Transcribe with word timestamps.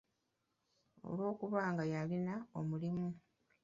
Olw'okuba 1.07 1.61
nga 1.71 1.83
yalina 1.93 2.35
omulimu. 2.59 3.07